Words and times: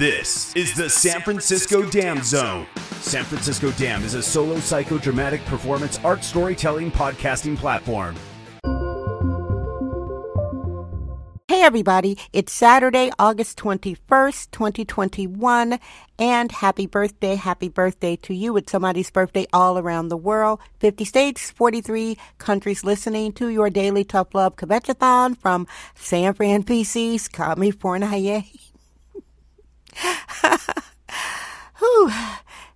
This 0.00 0.56
is 0.56 0.72
the 0.72 0.88
San 0.88 1.20
Francisco 1.20 1.82
Dam 1.82 2.22
Zone. 2.22 2.66
San 3.02 3.22
Francisco 3.22 3.70
Dam 3.72 4.02
is 4.02 4.14
a 4.14 4.22
solo 4.22 4.54
psychodramatic 4.54 5.44
performance 5.44 6.00
art 6.02 6.24
storytelling 6.24 6.90
podcasting 6.90 7.54
platform. 7.54 8.16
Hey 11.48 11.60
everybody, 11.60 12.16
it's 12.32 12.50
Saturday, 12.50 13.10
August 13.18 13.58
21st, 13.58 14.50
2021, 14.50 15.78
and 16.18 16.50
happy 16.50 16.86
birthday, 16.86 17.34
happy 17.34 17.68
birthday 17.68 18.16
to 18.16 18.32
you. 18.32 18.56
It's 18.56 18.72
somebody's 18.72 19.10
birthday 19.10 19.46
all 19.52 19.76
around 19.76 20.08
the 20.08 20.16
world. 20.16 20.60
50 20.78 21.04
states, 21.04 21.50
43 21.50 22.16
countries 22.38 22.84
listening 22.84 23.34
to 23.34 23.48
your 23.48 23.68
daily 23.68 24.04
tough 24.04 24.34
love 24.34 24.56
convention 24.56 25.34
from 25.34 25.66
San 25.94 26.32
Fran 26.32 26.62
PC's 26.62 27.28
California. 27.28 28.44
Whew. 31.78 32.10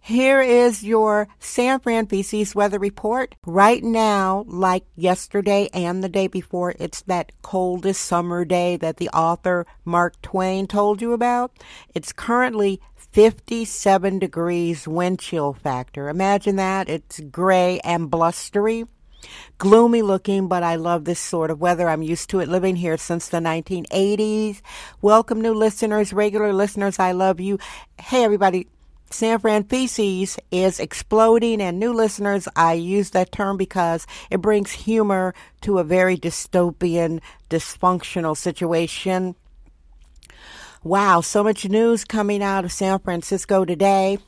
Here 0.00 0.42
is 0.42 0.84
your 0.84 1.28
San 1.38 1.80
Fran 1.80 2.06
PC's 2.06 2.54
weather 2.54 2.78
report. 2.78 3.36
Right 3.46 3.82
now, 3.82 4.44
like 4.46 4.84
yesterday 4.96 5.70
and 5.72 6.04
the 6.04 6.10
day 6.10 6.26
before, 6.26 6.74
it's 6.78 7.00
that 7.02 7.32
coldest 7.40 8.04
summer 8.04 8.44
day 8.44 8.76
that 8.76 8.98
the 8.98 9.08
author 9.08 9.66
Mark 9.82 10.20
Twain 10.20 10.66
told 10.66 11.00
you 11.00 11.14
about. 11.14 11.52
It's 11.94 12.12
currently 12.12 12.82
57 13.12 14.18
degrees 14.18 14.86
wind 14.86 15.20
chill 15.20 15.54
factor. 15.54 16.10
Imagine 16.10 16.56
that. 16.56 16.90
It's 16.90 17.20
gray 17.20 17.80
and 17.82 18.10
blustery. 18.10 18.84
Gloomy 19.58 20.02
looking, 20.02 20.48
but 20.48 20.62
I 20.62 20.76
love 20.76 21.04
this 21.04 21.20
sort 21.20 21.50
of 21.50 21.60
weather. 21.60 21.88
I'm 21.88 22.02
used 22.02 22.30
to 22.30 22.40
it 22.40 22.48
living 22.48 22.76
here 22.76 22.96
since 22.96 23.28
the 23.28 23.38
1980s. 23.38 24.60
Welcome, 25.00 25.40
new 25.40 25.54
listeners, 25.54 26.12
regular 26.12 26.52
listeners. 26.52 26.98
I 26.98 27.12
love 27.12 27.40
you. 27.40 27.58
Hey, 27.98 28.24
everybody. 28.24 28.68
San 29.10 29.38
Fran 29.38 29.64
is 29.70 30.80
exploding, 30.80 31.60
and 31.60 31.78
new 31.78 31.92
listeners, 31.92 32.48
I 32.56 32.72
use 32.72 33.10
that 33.10 33.30
term 33.30 33.56
because 33.56 34.08
it 34.28 34.40
brings 34.40 34.72
humor 34.72 35.34
to 35.60 35.78
a 35.78 35.84
very 35.84 36.16
dystopian, 36.16 37.20
dysfunctional 37.48 38.36
situation. 38.36 39.36
Wow, 40.82 41.20
so 41.20 41.44
much 41.44 41.68
news 41.68 42.04
coming 42.04 42.42
out 42.42 42.64
of 42.64 42.72
San 42.72 42.98
Francisco 42.98 43.64
today. 43.64 44.18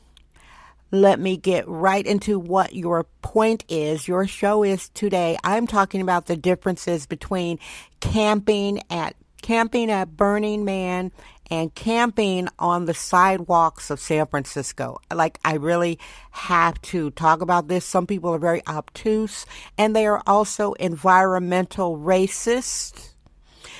Let 0.91 1.19
me 1.19 1.35
get 1.35 1.67
right 1.67 2.05
into 2.05 2.39
what 2.39 2.73
your 2.73 3.03
point 3.21 3.65
is. 3.67 4.07
Your 4.07 4.25
show 4.25 4.63
is 4.63 4.87
today. 4.89 5.37
I'm 5.43 5.67
talking 5.67 5.99
about 5.99 6.27
the 6.27 6.37
differences 6.37 7.05
between 7.05 7.59
camping 7.99 8.81
at 8.89 9.15
camping 9.41 9.91
at 9.91 10.15
Burning 10.15 10.65
Man 10.65 11.11
and 11.49 11.73
camping 11.75 12.47
on 12.57 12.85
the 12.85 12.93
sidewalks 12.93 13.89
of 13.89 13.99
San 13.99 14.25
Francisco. 14.27 14.99
Like, 15.13 15.39
I 15.45 15.55
really 15.55 15.99
have 16.31 16.81
to 16.83 17.11
talk 17.11 17.41
about 17.41 17.67
this. 17.67 17.85
Some 17.85 18.07
people 18.07 18.33
are 18.33 18.39
very 18.39 18.65
obtuse, 18.67 19.45
and 19.77 19.95
they 19.95 20.07
are 20.07 20.21
also 20.25 20.73
environmental 20.73 21.97
racists. 21.97 23.13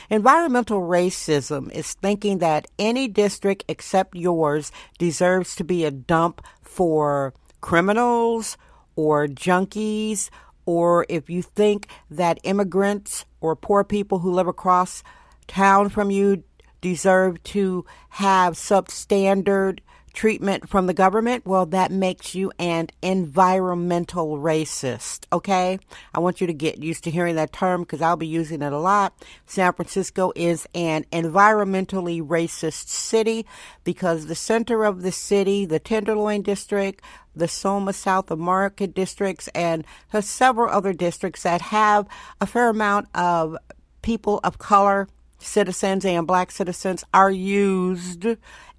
Environmental 0.09 0.79
racism 0.81 1.69
is 1.73 1.93
thinking 1.93 2.37
that 2.37 2.67
any 2.79 3.09
district 3.09 3.65
except 3.67 4.15
yours 4.15 4.71
deserves 4.97 5.53
to 5.55 5.65
be 5.65 5.83
a 5.83 5.91
dump 5.91 6.41
for 6.77 7.33
criminals 7.59 8.55
or 8.95 9.25
junkies, 9.25 10.29
or 10.67 11.07
if 11.09 11.27
you 11.27 11.41
think 11.41 11.87
that 12.11 12.37
immigrants 12.43 13.25
or 13.41 13.55
poor 13.55 13.83
people 13.83 14.19
who 14.19 14.31
live 14.31 14.47
across 14.47 15.01
town 15.47 15.89
from 15.89 16.11
you 16.11 16.43
deserve 16.79 17.41
to 17.41 17.83
have 18.09 18.53
substandard 18.53 19.79
treatment 20.17 20.67
from 20.67 20.87
the 20.87 20.95
government, 20.95 21.45
well, 21.45 21.67
that 21.67 21.91
makes 21.91 22.33
you 22.33 22.51
an 22.57 22.87
environmental 23.03 24.39
racist. 24.39 25.27
Okay? 25.31 25.77
I 26.11 26.19
want 26.19 26.41
you 26.41 26.47
to 26.47 26.53
get 26.53 26.79
used 26.79 27.03
to 27.03 27.11
hearing 27.11 27.35
that 27.35 27.53
term 27.53 27.81
because 27.81 28.01
I'll 28.01 28.17
be 28.17 28.25
using 28.25 28.63
it 28.63 28.73
a 28.73 28.79
lot. 28.79 29.13
San 29.45 29.71
Francisco 29.73 30.33
is 30.35 30.67
an 30.73 31.05
environmentally 31.13 32.19
racist 32.25 32.87
city 32.87 33.45
because 33.83 34.25
the 34.25 34.33
center 34.33 34.85
of 34.85 35.03
the 35.03 35.11
city, 35.11 35.67
the 35.67 35.77
Tenderloin 35.77 36.41
district, 36.41 37.03
the 37.35 37.47
Soma 37.47 37.93
South 37.93 38.35
Market 38.35 38.95
districts, 38.95 39.47
and 39.49 39.85
several 40.19 40.73
other 40.73 40.93
districts 40.93 41.43
that 41.43 41.61
have 41.61 42.07
a 42.41 42.47
fair 42.47 42.69
amount 42.69 43.07
of 43.13 43.55
people 44.01 44.39
of 44.43 44.57
color 44.57 45.07
citizens 45.37 46.03
and 46.03 46.25
black 46.25 46.49
citizens 46.49 47.03
are 47.13 47.29
used 47.29 48.25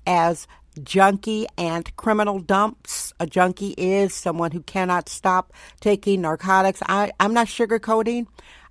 as 0.08 0.48
junkie 0.78 1.46
and 1.56 1.94
criminal 1.96 2.38
dumps. 2.38 3.12
A 3.20 3.26
junkie 3.26 3.74
is 3.76 4.14
someone 4.14 4.52
who 4.52 4.62
cannot 4.62 5.08
stop 5.08 5.52
taking 5.80 6.22
narcotics. 6.22 6.82
I, 6.88 7.12
I'm 7.20 7.34
not 7.34 7.48
sugarcoating. 7.48 8.26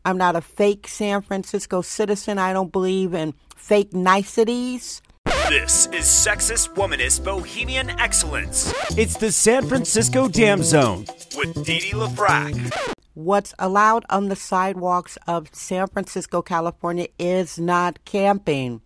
I'm 0.06 0.18
not 0.18 0.36
a 0.36 0.42
fake 0.42 0.88
San 0.88 1.22
Francisco 1.22 1.82
citizen. 1.82 2.40
I 2.40 2.54
don't 2.54 2.72
believe 2.72 3.14
in 3.14 3.34
fake 3.56 3.94
niceties. 3.94 5.02
This 5.50 5.88
is 5.88 6.06
sexist, 6.06 6.74
womanist, 6.76 7.24
bohemian 7.24 7.90
excellence. 8.00 8.74
It's 8.98 9.18
the 9.18 9.32
San 9.32 9.68
Francisco 9.68 10.28
Dam 10.28 10.64
Zone 10.64 11.06
with 11.36 11.66
Didi 11.66 11.92
LaFrac. 11.92 12.94
What's 13.14 13.54
allowed 13.58 14.06
on 14.10 14.28
the 14.30 14.36
sidewalks 14.36 15.18
of 15.28 15.48
San 15.54 15.88
Francisco, 15.88 16.42
California 16.42 17.08
is 17.18 17.58
not 17.58 18.04
camping. 18.06 18.82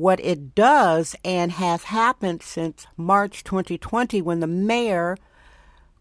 What 0.00 0.18
it 0.20 0.54
does 0.54 1.14
and 1.26 1.52
has 1.52 1.84
happened 1.84 2.42
since 2.42 2.86
March 2.96 3.44
2020 3.44 4.22
when 4.22 4.40
the 4.40 4.46
mayor 4.46 5.18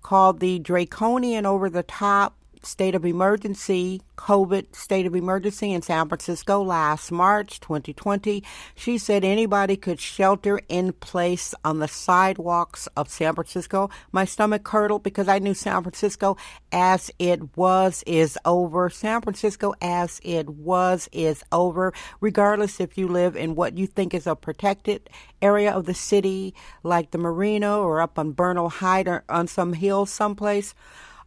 called 0.03 0.39
the 0.39 0.57
draconian 0.57 1.45
over 1.45 1.69
the 1.69 1.83
top 1.83 2.33
state 2.61 2.95
of 2.95 3.05
emergency, 3.05 4.01
COVID 4.17 4.75
state 4.75 5.05
of 5.05 5.15
emergency 5.15 5.71
in 5.71 5.81
San 5.81 6.07
Francisco 6.07 6.61
last 6.61 7.11
March 7.11 7.59
2020. 7.59 8.43
She 8.75 8.97
said 8.97 9.23
anybody 9.23 9.77
could 9.77 9.99
shelter 9.99 10.59
in 10.67 10.93
place 10.93 11.55
on 11.63 11.79
the 11.79 11.87
sidewalks 11.87 12.87
of 12.97 13.09
San 13.09 13.35
Francisco. 13.35 13.89
My 14.11 14.25
stomach 14.25 14.63
curdled 14.63 15.03
because 15.03 15.27
I 15.27 15.39
knew 15.39 15.53
San 15.53 15.81
Francisco 15.83 16.37
as 16.71 17.09
it 17.17 17.57
was 17.57 18.03
is 18.05 18.37
over. 18.45 18.89
San 18.89 19.21
Francisco 19.21 19.73
as 19.81 20.19
it 20.23 20.49
was 20.49 21.09
is 21.11 21.43
over, 21.51 21.93
regardless 22.21 22.79
if 22.79 22.97
you 22.97 23.07
live 23.07 23.35
in 23.35 23.55
what 23.55 23.77
you 23.77 23.87
think 23.87 24.13
is 24.13 24.27
a 24.27 24.35
protected 24.35 25.09
area 25.41 25.71
of 25.71 25.85
the 25.85 25.93
city, 25.93 26.53
like 26.83 27.11
the 27.11 27.17
Marina 27.17 27.79
or 27.79 28.01
up 28.01 28.19
on 28.19 28.31
Bernal 28.31 28.69
Height 28.69 29.07
or 29.07 29.23
on 29.29 29.47
some 29.47 29.73
hill 29.73 30.05
someplace 30.05 30.73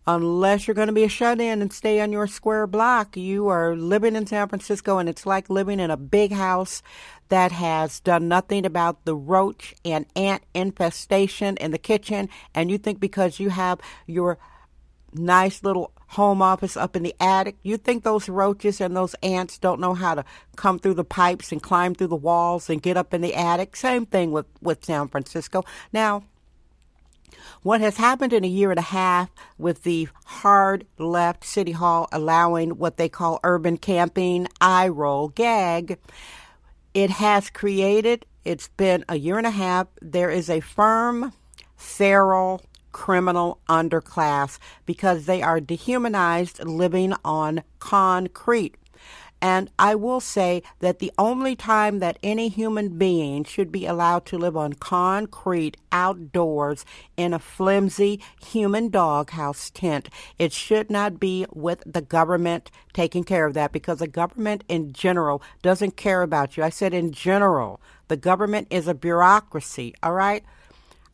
unless 0.07 0.67
you're 0.67 0.75
going 0.75 0.89
to 0.89 0.93
be 0.93 1.05
a 1.05 1.09
shut 1.09 1.41
in 1.41 1.63
and 1.63 1.73
stay 1.73 2.01
on 2.01 2.13
your 2.13 2.27
square 2.27 2.67
block. 2.67 3.17
You 3.17 3.49
are 3.49 3.77
living 3.77 4.17
in 4.17 4.27
San 4.27 4.49
Francisco, 4.49 4.99
and 4.99 5.09
it's 5.09 5.27
like 5.27 5.49
living 5.49 5.81
in 5.81 5.91
a 5.91 5.97
big 5.97 6.33
house 6.33 6.83
that 7.29 7.53
has 7.53 8.01
done 8.01 8.29
nothing 8.29 8.67
about 8.67 9.05
the 9.05 9.15
roach 9.15 9.75
and 9.85 10.07
ant 10.17 10.43
infestation 10.55 11.57
in 11.59 11.71
the 11.71 11.79
kitchen. 11.79 12.29
And 12.55 12.71
you 12.71 12.79
think 12.79 13.01
because 13.01 13.41
you 13.41 13.51
have 13.51 13.81
your 14.07 14.39
nice 15.15 15.63
little 15.63 15.93
home 16.09 16.43
office 16.43 16.77
up 16.77 16.95
in 16.97 17.03
the 17.03 17.15
attic, 17.21 17.57
you 17.63 17.77
think 17.77 18.03
those 18.03 18.29
roaches 18.29 18.81
and 18.81 18.95
those 18.95 19.15
ants 19.23 19.59
don't 19.59 19.81
know 19.81 19.95
how 19.95 20.15
to 20.15 20.25
come 20.57 20.79
through 20.79 20.95
the 20.95 21.05
pipes 21.05 21.53
and 21.53 21.63
climb 21.63 21.95
through 21.95 22.09
the 22.09 22.17
walls 22.17 22.69
and 22.69 22.83
get 22.83 22.97
up 22.97 23.15
in 23.15 23.21
the 23.21 23.35
attic? 23.35 23.77
Same 23.77 24.05
thing 24.05 24.31
with, 24.31 24.47
with 24.61 24.85
San 24.85 25.09
Francisco. 25.09 25.65
Now, 25.93 26.25
what 27.63 27.81
has 27.81 27.97
happened 27.97 28.33
in 28.33 28.45
a 28.45 28.49
year 28.49 28.71
and 28.71 28.79
a 28.79 28.83
half 28.83 29.31
with 29.59 29.83
the 29.83 30.09
hard 30.25 30.87
left 30.99 31.45
City 31.45 31.73
Hall 31.73 32.09
allowing 32.13 32.79
what 32.79 32.97
they 32.97 33.09
call 33.09 33.41
urban 33.45 33.77
camping, 33.77 34.49
eye 34.61 34.89
roll, 34.89 35.29
gag, 35.29 35.99
it 36.95 37.11
has 37.11 37.51
created, 37.51 38.27
it's 38.45 38.69
been 38.69 39.05
a 39.09 39.17
year 39.17 39.39
and 39.39 39.47
a 39.47 39.51
half, 39.51 39.87
there 40.01 40.31
is 40.31 40.51
a 40.51 40.61
firm, 40.61 41.33
feral, 41.77 42.61
criminal 42.93 43.59
underclass 43.69 44.59
because 44.85 45.25
they 45.25 45.43
are 45.43 45.61
dehumanized 45.61 46.63
living 46.65 47.15
on 47.25 47.63
concrete. 47.79 48.77
And 49.43 49.71
I 49.77 49.97
will 49.97 50.21
say 50.21 50.63
that 50.79 51.01
the 51.01 51.11
only 51.19 51.57
time 51.57 51.99
that 51.99 52.21
any 52.23 52.49
human 52.49 52.97
being 52.97 53.43
should 53.43 53.73
be 53.73 53.87
allowed 53.87 54.25
to 54.27 54.39
live 54.39 54.57
on 54.57 54.75
concrete 54.75 55.77
outdoors 55.91 56.85
in 57.17 57.35
a 57.35 57.41
flimsy 57.41 58.21
human 58.41 58.89
doghouse 58.89 59.69
tent, 59.71 60.09
it 60.39 60.53
should 60.53 60.91
not 60.91 61.19
be 61.19 61.45
with 61.53 61.83
the 61.85 62.03
government 62.03 62.71
taking 62.93 63.25
care 63.25 63.45
of 63.45 63.55
that 63.55 63.73
because 63.73 63.99
the 63.99 64.07
government 64.07 64.63
in 64.69 64.93
general 64.93 65.43
doesn't 65.61 65.97
care 65.97 66.23
about 66.23 66.57
you. 66.57 66.63
I 66.63 66.71
said 66.71 66.95
in 66.95 67.11
general, 67.11 67.81
the 68.07 68.17
government 68.17 68.69
is 68.71 68.87
a 68.87 68.95
bureaucracy, 68.95 69.93
all 70.05 70.13
right? 70.13 70.45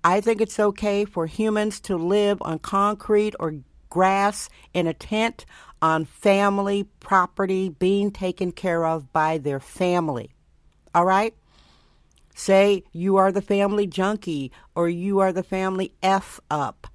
I 0.04 0.20
think 0.20 0.42
it's 0.42 0.60
okay 0.60 1.06
for 1.06 1.26
humans 1.26 1.80
to 1.80 1.96
live 1.96 2.42
on 2.42 2.58
concrete 2.58 3.34
or 3.40 3.54
grass 3.88 4.50
in 4.74 4.86
a 4.86 4.92
tent 4.92 5.46
on 5.80 6.04
family 6.04 6.84
property 7.00 7.68
being 7.68 8.10
taken 8.10 8.52
care 8.52 8.84
of 8.84 9.12
by 9.12 9.38
their 9.38 9.60
family. 9.60 10.30
All 10.94 11.04
right? 11.04 11.34
Say 12.34 12.84
you 12.92 13.16
are 13.16 13.32
the 13.32 13.42
family 13.42 13.86
junkie 13.86 14.52
or 14.74 14.88
you 14.88 15.18
are 15.18 15.32
the 15.32 15.42
family 15.42 15.92
F 16.02 16.40
up, 16.50 16.86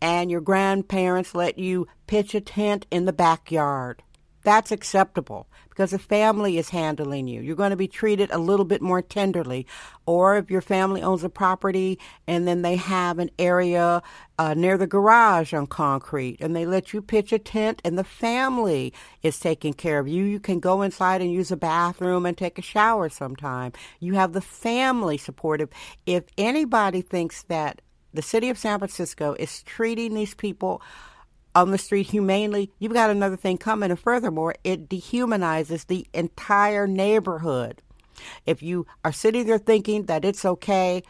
and 0.00 0.30
your 0.30 0.40
grandparents 0.40 1.34
let 1.34 1.58
you 1.58 1.86
pitch 2.06 2.34
a 2.34 2.40
tent 2.40 2.86
in 2.90 3.04
the 3.04 3.12
backyard. 3.12 4.02
That's 4.42 4.72
acceptable 4.72 5.46
because 5.68 5.90
the 5.90 5.98
family 5.98 6.56
is 6.56 6.70
handling 6.70 7.28
you. 7.28 7.42
You're 7.42 7.56
going 7.56 7.70
to 7.70 7.76
be 7.76 7.88
treated 7.88 8.30
a 8.30 8.38
little 8.38 8.64
bit 8.64 8.80
more 8.80 9.02
tenderly. 9.02 9.66
Or 10.06 10.36
if 10.36 10.50
your 10.50 10.60
family 10.62 11.02
owns 11.02 11.24
a 11.24 11.28
property 11.28 11.98
and 12.26 12.48
then 12.48 12.62
they 12.62 12.76
have 12.76 13.18
an 13.18 13.30
area 13.38 14.02
uh, 14.38 14.54
near 14.54 14.78
the 14.78 14.86
garage 14.86 15.52
on 15.52 15.66
concrete 15.66 16.38
and 16.40 16.56
they 16.56 16.64
let 16.64 16.92
you 16.92 17.02
pitch 17.02 17.32
a 17.32 17.38
tent 17.38 17.82
and 17.84 17.98
the 17.98 18.04
family 18.04 18.92
is 19.22 19.38
taking 19.38 19.74
care 19.74 19.98
of 19.98 20.08
you, 20.08 20.24
you 20.24 20.40
can 20.40 20.58
go 20.58 20.82
inside 20.82 21.20
and 21.20 21.32
use 21.32 21.50
a 21.50 21.56
bathroom 21.56 22.24
and 22.24 22.36
take 22.36 22.58
a 22.58 22.62
shower 22.62 23.08
sometime. 23.08 23.72
You 24.00 24.14
have 24.14 24.32
the 24.32 24.40
family 24.40 25.18
supportive. 25.18 25.68
If 26.06 26.24
anybody 26.38 27.02
thinks 27.02 27.42
that 27.44 27.82
the 28.12 28.22
city 28.22 28.50
of 28.50 28.58
San 28.58 28.78
Francisco 28.78 29.34
is 29.38 29.62
treating 29.62 30.14
these 30.14 30.34
people 30.34 30.82
on 31.54 31.70
the 31.70 31.78
street 31.78 32.08
humanely, 32.08 32.70
you've 32.78 32.92
got 32.92 33.10
another 33.10 33.36
thing 33.36 33.58
coming. 33.58 33.90
And 33.90 33.98
furthermore, 33.98 34.54
it 34.64 34.88
dehumanizes 34.88 35.86
the 35.86 36.06
entire 36.12 36.86
neighborhood. 36.86 37.82
If 38.46 38.62
you 38.62 38.86
are 39.04 39.12
sitting 39.12 39.46
there 39.46 39.58
thinking 39.58 40.04
that 40.04 40.24
it's 40.24 40.44
okay, 40.44 41.02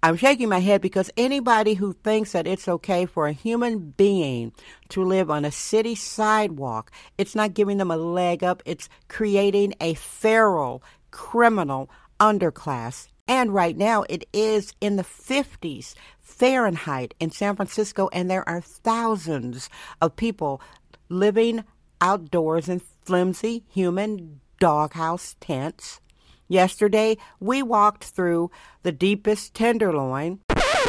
I'm 0.00 0.16
shaking 0.16 0.48
my 0.48 0.60
head 0.60 0.80
because 0.80 1.10
anybody 1.16 1.74
who 1.74 1.92
thinks 1.92 2.32
that 2.32 2.46
it's 2.46 2.68
okay 2.68 3.04
for 3.04 3.26
a 3.26 3.32
human 3.32 3.90
being 3.96 4.52
to 4.90 5.04
live 5.04 5.28
on 5.28 5.44
a 5.44 5.50
city 5.50 5.96
sidewalk, 5.96 6.92
it's 7.16 7.34
not 7.34 7.54
giving 7.54 7.78
them 7.78 7.90
a 7.90 7.96
leg 7.96 8.44
up, 8.44 8.62
it's 8.64 8.88
creating 9.08 9.74
a 9.80 9.94
feral, 9.94 10.84
criminal 11.10 11.90
underclass. 12.20 13.08
And 13.28 13.52
right 13.52 13.76
now 13.76 14.04
it 14.08 14.26
is 14.32 14.72
in 14.80 14.96
the 14.96 15.04
50s 15.04 15.94
Fahrenheit 16.18 17.12
in 17.20 17.30
San 17.30 17.56
Francisco, 17.56 18.08
and 18.12 18.30
there 18.30 18.48
are 18.48 18.62
thousands 18.62 19.68
of 20.00 20.16
people 20.16 20.62
living 21.10 21.64
outdoors 22.00 22.68
in 22.68 22.80
flimsy 23.04 23.64
human 23.68 24.40
doghouse 24.58 25.36
tents. 25.40 26.00
Yesterday, 26.48 27.18
we 27.38 27.62
walked 27.62 28.04
through 28.04 28.50
the 28.82 28.92
deepest 28.92 29.52
tenderloin. 29.52 30.40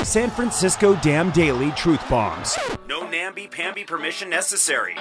San 0.04 0.30
Francisco 0.30 0.96
Dam 0.96 1.32
Daily 1.32 1.72
Truth 1.72 2.08
Bombs. 2.10 2.58
No 2.88 3.10
namby-pamby 3.10 3.84
permission 3.84 4.30
necessary. 4.30 4.96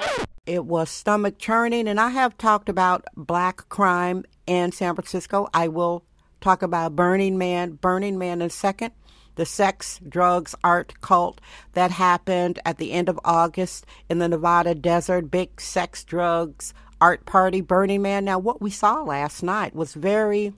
It 0.45 0.65
was 0.65 0.89
stomach 0.89 1.37
churning, 1.37 1.87
and 1.87 1.99
I 2.01 2.09
have 2.09 2.37
talked 2.37 2.67
about 2.67 3.05
black 3.15 3.69
crime 3.69 4.25
in 4.45 4.73
San 4.73 4.95
Francisco. 4.95 5.47
I 5.53 5.69
will 5.69 6.03
talk 6.41 6.61
about 6.61 6.95
Burning 6.95 7.37
Man, 7.37 7.73
Burning 7.73 8.17
Man 8.17 8.41
in 8.41 8.47
a 8.47 8.49
second 8.49 8.91
the 9.39 9.45
sex, 9.45 10.01
drugs, 10.07 10.53
art 10.65 10.99
cult 10.99 11.39
that 11.71 11.91
happened 11.91 12.59
at 12.65 12.77
the 12.77 12.91
end 12.91 13.07
of 13.07 13.17
August 13.23 13.85
in 14.09 14.19
the 14.19 14.27
Nevada 14.27 14.75
desert. 14.75 15.31
Big 15.31 15.61
sex, 15.61 16.03
drugs, 16.03 16.73
art 16.99 17.25
party, 17.25 17.61
Burning 17.61 18.01
Man. 18.01 18.25
Now, 18.25 18.37
what 18.37 18.61
we 18.61 18.69
saw 18.69 19.01
last 19.01 19.41
night 19.41 19.73
was 19.73 19.93
very. 19.93 20.51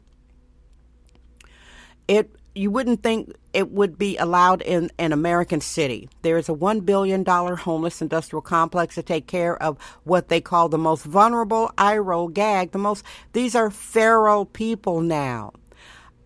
It 2.07 2.31
you 2.55 2.71
wouldn't 2.71 3.03
think 3.03 3.35
it 3.53 3.71
would 3.71 3.99
be 3.99 4.17
allowed 4.17 4.63
in 4.63 4.89
an 4.97 5.13
American 5.13 5.61
city. 5.61 6.09
There 6.23 6.39
is 6.39 6.49
a 6.49 6.53
$1 6.53 6.83
billion 6.83 7.23
homeless 7.23 8.01
industrial 8.01 8.41
complex 8.41 8.95
to 8.95 9.03
take 9.03 9.27
care 9.27 9.61
of 9.61 9.77
what 10.03 10.27
they 10.27 10.41
call 10.41 10.67
the 10.67 10.77
most 10.77 11.05
vulnerable. 11.05 11.71
eye 11.77 11.97
roll 11.97 12.27
gag. 12.27 12.71
The 12.71 12.77
most, 12.77 13.05
these 13.31 13.55
are 13.55 13.69
feral 13.69 14.45
people 14.45 15.01
now. 15.01 15.53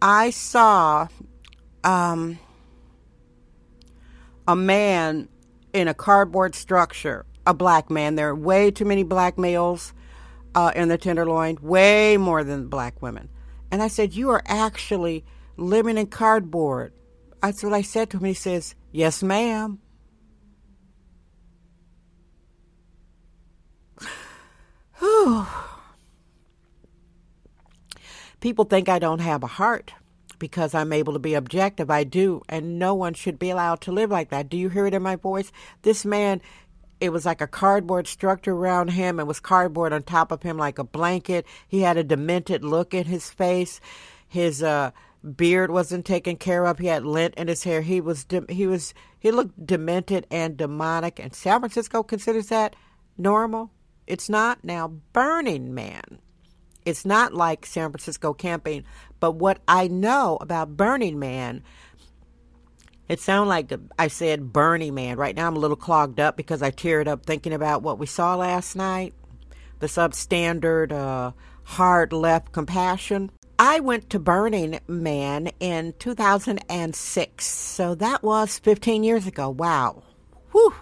I 0.07 0.30
saw, 0.30 1.07
um, 1.84 2.38
a 4.48 4.56
man 4.56 5.28
in 5.74 5.88
a 5.88 5.96
cardboard 5.96 6.54
structure, 6.54 7.25
a 7.48 7.56
black 7.56 7.90
man. 7.90 8.13
There 8.13 8.30
are 8.30 8.36
way 8.36 8.69
too 8.69 8.86
many 8.86 9.02
black 9.02 9.40
males 9.40 9.94
uh, 10.54 10.72
in 10.75 10.90
the 10.90 11.00
Tenderloin, 11.00 11.57
way 11.60 12.18
more 12.18 12.44
than 12.44 12.68
black 12.68 13.02
women. 13.02 13.30
And 13.72 13.81
I 13.81 13.88
said, 13.88 14.13
You 14.13 14.30
are 14.30 14.44
actually 14.46 15.25
living 15.57 15.98
in 15.98 16.06
cardboard. 16.06 16.94
That's 17.42 17.63
what 17.63 17.74
I 17.74 17.81
said 17.81 18.12
to 18.12 18.18
him. 18.18 18.25
He 18.25 18.36
says, 18.36 18.75
Yes, 18.92 19.24
ma'am. 19.24 19.80
People 28.40 28.66
think 28.66 28.90
I 28.90 29.00
don't 29.00 29.20
have 29.20 29.44
a 29.44 29.48
heart 29.48 29.94
because 30.40 30.74
I'm 30.74 30.94
able 30.94 31.14
to 31.14 31.20
be 31.20 31.34
objective. 31.34 31.90
I 31.90 32.04
do, 32.04 32.42
and 32.50 32.78
no 32.78 32.94
one 32.94 33.14
should 33.14 33.40
be 33.40 33.50
allowed 33.50 33.82
to 33.82 33.92
live 33.92 34.12
like 34.12 34.30
that. 34.30 34.50
Do 34.50 34.58
you 34.58 34.70
hear 34.70 34.86
it 34.86 34.94
in 34.94 35.02
my 35.02 35.16
voice? 35.16 35.52
This 35.82 36.06
man, 36.06 36.42
it 37.00 37.10
was 37.10 37.26
like 37.26 37.42
a 37.42 37.48
cardboard 37.48 38.08
structure 38.08 38.54
around 38.54 38.90
him. 38.90 39.20
It 39.20 39.28
was 39.28 39.40
cardboard 39.40 39.94
on 39.94 40.04
top 40.04 40.32
of 40.32 40.44
him 40.44 40.58
like 40.58 40.78
a 40.78 40.84
blanket. 40.84 41.46
He 41.68 41.82
had 41.82 41.98
a 41.98 42.04
demented 42.04 42.64
look 42.64 42.94
in 42.94 43.06
his 43.06 43.30
face. 43.30 43.80
His 44.28 44.62
uh, 44.62 44.92
beard 45.36 45.72
wasn't 45.72 46.06
taken 46.06 46.36
care 46.36 46.66
of. 46.66 46.80
He 46.80 46.88
had 46.88 47.06
lint 47.06 47.36
in 47.36 47.48
his 47.48 47.64
hair. 47.64 47.82
He 47.82 48.02
was 48.02 48.26
de- 48.26 48.46
he 48.50 48.68
was 48.68 48.94
he 49.20 49.32
looked 49.32 49.66
demented 49.66 50.28
and 50.30 50.58
demonic. 50.58 51.20
And 51.20 51.34
San 51.34 51.60
Francisco 51.60 52.04
considers 52.04 52.48
that 52.48 52.76
normal. 53.18 53.72
It's 54.08 54.30
not 54.30 54.64
now. 54.64 54.88
Burning 55.14 55.74
Man 55.74 56.20
it's 56.86 57.06
not 57.06 57.34
like 57.34 57.66
San 57.66 57.92
Francisco 57.92 58.34
camping, 58.34 58.86
but 59.20 59.32
what 59.32 59.60
I 59.68 59.88
know 59.88 60.38
about 60.40 60.78
Burning 60.78 61.20
Man, 61.20 61.64
it 63.10 63.20
sounds 63.20 63.50
like 63.50 63.72
I 63.98 64.08
said 64.08 64.54
Burning 64.54 64.94
Man. 64.94 65.18
Right 65.18 65.36
now 65.36 65.48
I'm 65.48 65.56
a 65.56 65.60
little 65.60 65.75
clogged 65.75 66.20
up 66.20 66.38
because 66.38 66.62
I 66.62 66.72
teared 66.72 67.08
up 67.08 67.25
thinking 67.25 67.54
about 67.54 67.82
what 67.82 68.00
we 68.00 68.06
saw 68.06 68.36
last 68.36 68.75
night, 68.75 69.13
the 69.80 69.88
substandard 69.88 70.92
uh, 70.92 71.32
hard 71.63 72.13
left 72.13 72.51
compassion. 72.51 73.32
I 73.58 73.80
went 73.80 74.10
to 74.10 74.20
Burning 74.20 74.80
Man 74.88 75.50
in 75.60 75.94
2006, 75.98 77.46
so 77.46 77.96
that 77.96 78.22
was 78.22 78.60
15 78.60 79.04
years 79.04 79.27
ago. 79.27 79.50
Wow. 79.50 80.04
Whew. 80.51 80.74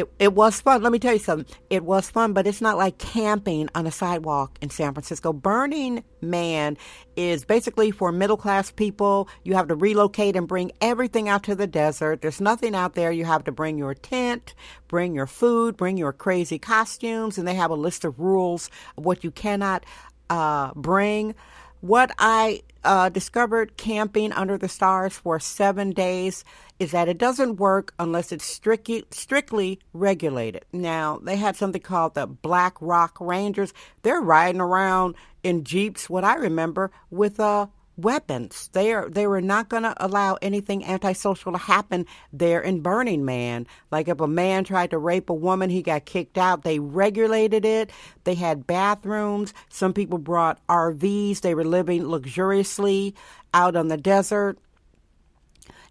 It, 0.00 0.10
it 0.18 0.32
was 0.32 0.62
fun. 0.62 0.82
Let 0.82 0.92
me 0.92 0.98
tell 0.98 1.12
you 1.12 1.18
something. 1.18 1.54
It 1.68 1.84
was 1.84 2.08
fun, 2.08 2.32
but 2.32 2.46
it's 2.46 2.62
not 2.62 2.78
like 2.78 2.96
camping 2.96 3.68
on 3.74 3.86
a 3.86 3.90
sidewalk 3.90 4.56
in 4.62 4.70
San 4.70 4.94
Francisco. 4.94 5.34
Burning 5.34 6.02
Man 6.22 6.78
is 7.16 7.44
basically 7.44 7.90
for 7.90 8.10
middle 8.10 8.38
class 8.38 8.70
people. 8.70 9.28
You 9.44 9.54
have 9.56 9.68
to 9.68 9.74
relocate 9.74 10.36
and 10.36 10.48
bring 10.48 10.72
everything 10.80 11.28
out 11.28 11.42
to 11.44 11.54
the 11.54 11.66
desert. 11.66 12.22
There's 12.22 12.40
nothing 12.40 12.74
out 12.74 12.94
there. 12.94 13.12
You 13.12 13.26
have 13.26 13.44
to 13.44 13.52
bring 13.52 13.76
your 13.76 13.92
tent, 13.92 14.54
bring 14.88 15.14
your 15.14 15.26
food, 15.26 15.76
bring 15.76 15.98
your 15.98 16.14
crazy 16.14 16.58
costumes, 16.58 17.36
and 17.36 17.46
they 17.46 17.54
have 17.54 17.70
a 17.70 17.74
list 17.74 18.06
of 18.06 18.18
rules 18.18 18.70
of 18.96 19.04
what 19.04 19.22
you 19.22 19.30
cannot 19.30 19.84
uh, 20.30 20.72
bring. 20.74 21.34
What 21.80 22.10
I 22.18 22.62
uh, 22.84 23.08
discovered 23.08 23.76
camping 23.76 24.32
under 24.32 24.58
the 24.58 24.68
stars 24.68 25.14
for 25.14 25.40
seven 25.40 25.92
days 25.92 26.44
is 26.78 26.92
that 26.92 27.08
it 27.08 27.18
doesn't 27.18 27.56
work 27.56 27.94
unless 27.98 28.32
it's 28.32 28.44
strictly, 28.44 29.04
strictly 29.10 29.80
regulated. 29.92 30.64
Now, 30.72 31.18
they 31.22 31.36
had 31.36 31.56
something 31.56 31.80
called 31.80 32.14
the 32.14 32.26
Black 32.26 32.76
Rock 32.80 33.16
Rangers. 33.20 33.72
They're 34.02 34.20
riding 34.20 34.60
around 34.60 35.14
in 35.42 35.64
Jeeps, 35.64 36.10
what 36.10 36.24
I 36.24 36.34
remember, 36.34 36.90
with 37.10 37.40
uh, 37.40 37.66
weapons. 38.02 38.70
They 38.72 38.92
are 38.92 39.08
they 39.08 39.26
were 39.26 39.40
not 39.40 39.68
going 39.68 39.82
to 39.84 39.94
allow 40.04 40.36
anything 40.42 40.84
antisocial 40.84 41.52
to 41.52 41.58
happen 41.58 42.06
there 42.32 42.60
in 42.60 42.80
Burning 42.80 43.24
Man. 43.24 43.66
Like 43.90 44.08
if 44.08 44.20
a 44.20 44.28
man 44.28 44.64
tried 44.64 44.90
to 44.90 44.98
rape 44.98 45.30
a 45.30 45.34
woman, 45.34 45.70
he 45.70 45.82
got 45.82 46.04
kicked 46.04 46.38
out. 46.38 46.62
They 46.62 46.78
regulated 46.78 47.64
it. 47.64 47.90
They 48.24 48.34
had 48.34 48.66
bathrooms. 48.66 49.52
Some 49.68 49.92
people 49.92 50.18
brought 50.18 50.64
RVs. 50.68 51.40
They 51.40 51.54
were 51.54 51.64
living 51.64 52.06
luxuriously 52.06 53.14
out 53.54 53.76
on 53.76 53.88
the 53.88 53.96
desert. 53.96 54.58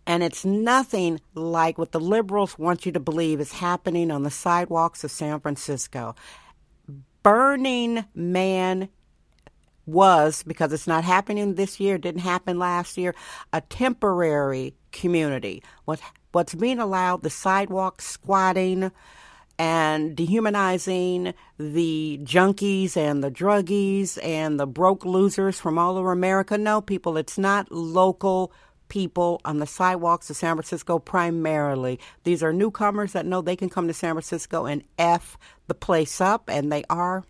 And 0.08 0.24
it's 0.24 0.44
nothing 0.44 1.22
like 1.36 1.78
what 1.78 1.92
the 1.92 2.00
liberals 2.00 2.58
want 2.58 2.86
you 2.86 2.92
to 2.94 3.00
believe 3.00 3.39
is 3.39 3.51
happening 3.51 4.10
on 4.10 4.24
the 4.24 4.32
sidewalks 4.32 5.04
of 5.04 5.12
San 5.12 5.39
Francisco. 5.39 6.16
Burning 7.22 8.06
Man 8.16 8.89
was, 9.91 10.43
because 10.43 10.74
it's 10.74 10.88
not 10.88 11.03
happening 11.03 11.55
this 11.55 11.79
year, 11.79 11.98
didn't 11.98 12.22
happen 12.22 12.60
last 12.60 12.98
year, 12.98 13.15
a 13.53 13.62
temporary 13.62 14.74
community. 14.91 15.63
What, 15.86 16.00
what's 16.31 16.55
being 16.55 16.79
allowed, 16.79 17.24
the 17.24 17.29
sidewalk 17.29 18.01
squatting 18.01 18.91
and 19.58 20.15
dehumanizing 20.15 21.34
the 21.58 22.19
junkies 22.24 22.96
and 22.96 23.22
the 23.22 23.29
druggies 23.29 24.17
and 24.24 24.58
the 24.58 24.65
broke 24.65 25.03
losers 25.03 25.60
from 25.60 25.77
all 25.77 25.98
over 25.98 26.13
America. 26.13 26.58
No, 26.58 26.79
people, 26.79 27.17
it's 27.17 27.38
not 27.38 27.69
local 27.72 28.53
people 28.88 29.39
on 29.46 29.60
the 29.60 29.67
sidewalks 29.67 30.29
of 30.29 30.38
San 30.38 30.55
Francisco 30.55 30.98
primarily. 30.98 32.00
These 32.24 32.41
are 32.41 32.53
newcomers 32.53 33.13
that 33.13 33.25
know 33.25 33.41
they 33.41 33.55
can 33.55 33.69
come 33.69 33.88
to 33.88 33.93
San 33.93 34.13
Francisco 34.13 34.65
and 34.65 34.84
F 34.98 35.38
the 35.67 35.75
place 35.75 36.22
up, 36.22 36.50
and 36.50 36.72
they 36.72 36.84
are 36.89 37.24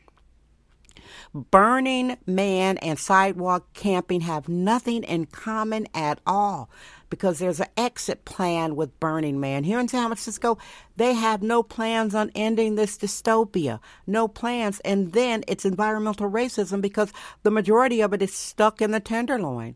Burning 1.34 2.18
Man 2.26 2.78
and 2.78 3.00
sidewalk 3.00 3.74
camping 3.74 4.22
have 4.22 4.50
nothing 4.50 5.04
in 5.04 5.26
common 5.26 5.88
at 5.94 6.20
all 6.26 6.70
because 7.10 7.40
there's 7.40 7.60
an 7.60 7.68
exit 7.76 8.26
plan 8.26 8.76
with 8.76 9.00
Burning 9.00 9.40
Man. 9.40 9.64
Here 9.64 9.80
in 9.80 9.88
San 9.88 10.08
Francisco, 10.08 10.58
they 10.96 11.14
have 11.14 11.42
no 11.42 11.64
plans 11.64 12.14
on 12.14 12.32
ending 12.36 12.76
this 12.76 12.98
dystopia. 12.98 13.80
No 14.06 14.28
plans. 14.28 14.80
And 14.82 15.14
then 15.14 15.44
it's 15.48 15.66
environmental 15.66 16.30
racism 16.30 16.82
because 16.82 17.12
the 17.44 17.52
majority 17.52 18.02
of 18.02 18.14
it 18.14 18.22
is 18.22 18.34
stuck 18.34 18.82
in 18.82 18.92
the 18.92 19.00
tenderloin. 19.00 19.76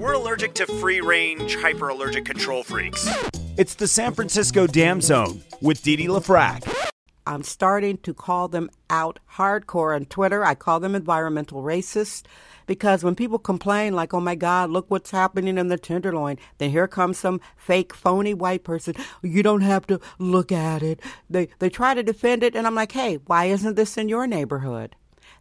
We're 0.00 0.12
allergic 0.12 0.54
to 0.54 0.66
free 0.66 1.00
range, 1.00 1.56
hyper 1.56 1.88
allergic 1.88 2.24
control 2.24 2.62
freaks. 2.62 3.08
It's 3.56 3.74
the 3.74 3.88
San 3.88 4.14
Francisco 4.14 4.66
Dam 4.66 5.00
Zone 5.00 5.42
with 5.60 5.82
Didi 5.82 6.04
Dee 6.04 6.08
LaFrac. 6.08 6.92
I'm 7.28 7.42
starting 7.42 7.98
to 7.98 8.14
call 8.14 8.48
them 8.48 8.70
out 8.88 9.18
hardcore 9.34 9.94
on 9.94 10.06
Twitter. 10.06 10.46
I 10.46 10.54
call 10.54 10.80
them 10.80 10.94
environmental 10.94 11.62
racists 11.62 12.22
because 12.64 13.04
when 13.04 13.14
people 13.14 13.38
complain, 13.38 13.92
like, 13.92 14.14
oh 14.14 14.20
my 14.20 14.34
God, 14.34 14.70
look 14.70 14.90
what's 14.90 15.10
happening 15.10 15.58
in 15.58 15.68
the 15.68 15.76
Tenderloin, 15.76 16.38
then 16.56 16.70
here 16.70 16.88
comes 16.88 17.18
some 17.18 17.42
fake, 17.54 17.92
phony 17.92 18.32
white 18.32 18.64
person. 18.64 18.94
You 19.22 19.42
don't 19.42 19.60
have 19.60 19.86
to 19.88 20.00
look 20.18 20.50
at 20.50 20.82
it. 20.82 21.00
They, 21.28 21.50
they 21.58 21.68
try 21.68 21.92
to 21.92 22.02
defend 22.02 22.42
it, 22.42 22.56
and 22.56 22.66
I'm 22.66 22.74
like, 22.74 22.92
hey, 22.92 23.16
why 23.26 23.44
isn't 23.44 23.76
this 23.76 23.98
in 23.98 24.08
your 24.08 24.26
neighborhood? 24.26 24.96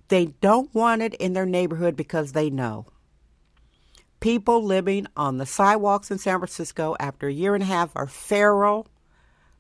They 0.10 0.26
don't 0.42 0.74
want 0.76 1.02
it 1.02 1.14
in 1.16 1.32
their 1.32 1.46
neighborhood 1.46 1.96
because 1.96 2.34
they 2.34 2.50
know. 2.50 2.88
People 4.20 4.62
living 4.62 5.08
on 5.16 5.38
the 5.38 5.46
sidewalks 5.46 6.12
in 6.12 6.18
San 6.18 6.40
Francisco 6.40 6.98
after 7.00 7.28
a 7.28 7.34
year 7.34 7.56
and 7.56 7.64
a 7.64 7.68
half 7.68 7.92
are 7.96 8.08
feral, 8.08 8.88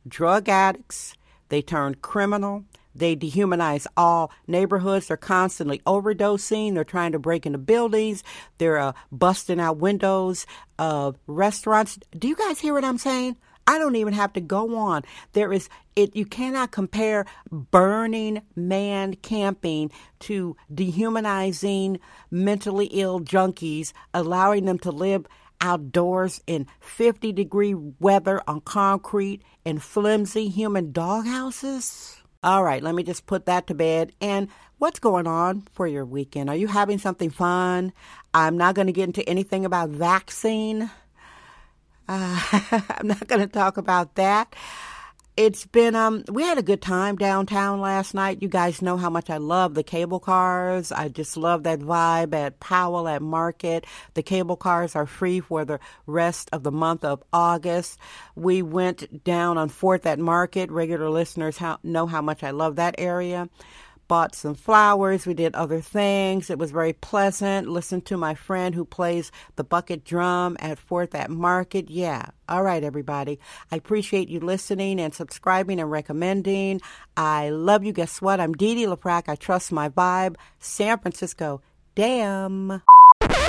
drug 0.05 0.49
addicts, 0.49 1.16
they 1.49 1.61
turn 1.61 1.95
criminal. 1.95 2.65
They 2.95 3.15
dehumanize 3.15 3.85
all 3.95 4.31
neighborhoods. 4.47 5.07
They're 5.07 5.17
constantly 5.17 5.79
overdosing. 5.85 6.73
They're 6.73 6.83
trying 6.83 7.11
to 7.11 7.19
break 7.19 7.45
into 7.45 7.59
buildings. 7.59 8.23
They're 8.57 8.79
uh, 8.79 8.93
busting 9.11 9.59
out 9.59 9.77
windows 9.77 10.47
of 10.79 11.17
restaurants. 11.27 11.99
Do 12.17 12.27
you 12.27 12.35
guys 12.35 12.59
hear 12.59 12.73
what 12.73 12.83
I'm 12.83 12.97
saying? 12.97 13.37
I 13.67 13.77
don't 13.77 13.97
even 13.97 14.13
have 14.13 14.31
to 14.33 14.41
go 14.41 14.77
on. 14.77 15.03
There 15.33 15.51
is 15.51 15.67
it 15.95 16.15
you 16.15 16.25
cannot 16.25 16.71
compare 16.71 17.25
burning 17.51 18.41
man 18.55 19.15
camping 19.15 19.91
to 20.19 20.55
dehumanizing 20.73 21.99
mentally 22.31 22.85
ill 22.87 23.19
junkies, 23.19 23.91
allowing 24.13 24.65
them 24.65 24.79
to 24.79 24.91
live 24.91 25.27
outdoors 25.61 26.41
in 26.47 26.67
50 26.79 27.31
degree 27.33 27.73
weather 27.73 28.41
on 28.47 28.61
concrete 28.61 29.41
in 29.65 29.79
flimsy 29.79 30.49
human 30.49 30.91
doghouses? 30.91 32.21
All 32.43 32.63
right, 32.63 32.83
let 32.83 32.95
me 32.95 33.03
just 33.03 33.25
put 33.25 33.45
that 33.45 33.67
to 33.67 33.73
bed. 33.73 34.13
And 34.21 34.47
what's 34.77 34.99
going 34.99 35.27
on 35.27 35.67
for 35.73 35.87
your 35.87 36.05
weekend? 36.05 36.49
Are 36.49 36.55
you 36.55 36.67
having 36.67 36.99
something 36.99 37.29
fun? 37.29 37.93
I'm 38.33 38.57
not 38.57 38.75
going 38.75 38.87
to 38.87 38.93
get 38.93 39.07
into 39.07 39.27
anything 39.27 39.65
about 39.65 39.89
vaccine. 39.89 40.89
Uh, 42.07 42.41
I'm 42.89 43.07
not 43.07 43.27
going 43.27 43.41
to 43.41 43.47
talk 43.47 43.77
about 43.77 44.15
that 44.15 44.53
it's 45.37 45.67
been 45.67 45.95
um 45.95 46.23
we 46.29 46.41
had 46.41 46.57
a 46.57 46.63
good 46.63 46.81
time 46.81 47.15
downtown 47.15 47.79
last 47.79 48.15
night. 48.15 48.41
You 48.41 48.49
guys 48.49 48.81
know 48.81 48.97
how 48.97 49.11
much 49.11 49.29
I 49.29 49.37
love 49.37 49.75
the 49.75 49.83
cable 49.83 50.19
cars. 50.19 50.91
I 50.91 51.09
just 51.09 51.37
love 51.37 51.63
that 51.63 51.79
vibe 51.79 52.33
at 52.33 52.59
Powell 52.59 53.07
at 53.07 53.21
Market. 53.21 53.85
The 54.15 54.23
cable 54.23 54.57
cars 54.57 54.95
are 54.95 55.05
free 55.05 55.39
for 55.39 55.63
the 55.63 55.79
rest 56.07 56.49
of 56.51 56.63
the 56.63 56.71
month 56.71 57.05
of 57.05 57.23
August. 57.31 57.99
We 58.35 58.63
went 58.63 59.23
down 59.23 59.59
on 59.59 59.69
4th 59.69 60.07
at 60.07 60.17
Market. 60.17 60.71
Regular 60.71 61.09
listeners 61.09 61.59
know 61.83 62.07
how 62.07 62.21
much 62.23 62.43
I 62.43 62.49
love 62.49 62.77
that 62.77 62.95
area 62.97 63.47
bought 64.07 64.35
some 64.35 64.55
flowers. 64.55 65.25
We 65.25 65.33
did 65.33 65.55
other 65.55 65.81
things. 65.81 66.49
It 66.49 66.57
was 66.57 66.71
very 66.71 66.93
pleasant. 66.93 67.67
Listened 67.67 68.05
to 68.05 68.17
my 68.17 68.35
friend 68.35 68.73
who 68.73 68.85
plays 68.85 69.31
the 69.55 69.63
bucket 69.63 70.03
drum 70.03 70.57
at 70.59 70.79
Fourth 70.79 71.13
at 71.15 71.29
Market. 71.29 71.89
Yeah. 71.89 72.27
All 72.49 72.63
right, 72.63 72.83
everybody. 72.83 73.39
I 73.71 73.75
appreciate 73.75 74.29
you 74.29 74.39
listening 74.39 74.99
and 74.99 75.13
subscribing 75.13 75.79
and 75.79 75.91
recommending. 75.91 76.81
I 77.15 77.49
love 77.49 77.83
you. 77.83 77.91
Guess 77.91 78.21
what? 78.21 78.39
I'm 78.39 78.53
Dee 78.53 78.75
Dee 78.75 78.85
LaFrac. 78.85 79.23
I 79.27 79.35
trust 79.35 79.71
my 79.71 79.89
vibe. 79.89 80.35
San 80.59 80.99
Francisco. 80.99 81.61
Damn. 81.95 82.81